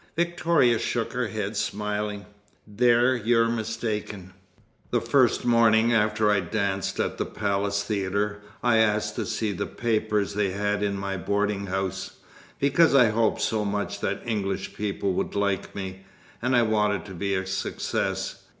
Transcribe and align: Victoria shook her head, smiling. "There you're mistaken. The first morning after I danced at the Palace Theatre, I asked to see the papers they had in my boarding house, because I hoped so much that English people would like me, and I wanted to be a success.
Victoria 0.15 0.79
shook 0.79 1.13
her 1.13 1.27
head, 1.27 1.55
smiling. 1.55 2.25
"There 2.65 3.15
you're 3.15 3.47
mistaken. 3.49 4.33
The 4.89 4.99
first 4.99 5.45
morning 5.45 5.93
after 5.93 6.31
I 6.31 6.39
danced 6.39 6.99
at 6.99 7.19
the 7.19 7.25
Palace 7.27 7.83
Theatre, 7.83 8.41
I 8.63 8.77
asked 8.77 9.15
to 9.17 9.27
see 9.27 9.51
the 9.51 9.67
papers 9.67 10.33
they 10.33 10.49
had 10.49 10.81
in 10.81 10.97
my 10.97 11.17
boarding 11.17 11.67
house, 11.67 12.13
because 12.59 12.95
I 12.95 13.09
hoped 13.09 13.41
so 13.41 13.63
much 13.63 13.99
that 13.99 14.23
English 14.25 14.73
people 14.73 15.13
would 15.13 15.35
like 15.35 15.75
me, 15.75 15.99
and 16.41 16.55
I 16.55 16.63
wanted 16.63 17.05
to 17.05 17.13
be 17.13 17.35
a 17.35 17.45
success. 17.45 18.41